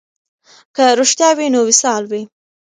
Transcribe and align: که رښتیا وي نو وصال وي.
که 0.75 0.83
رښتیا 0.99 1.29
وي 1.37 1.47
نو 1.53 1.59
وصال 1.69 2.03
وي. 2.11 2.23